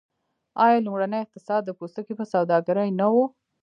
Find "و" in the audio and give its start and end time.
3.13-3.15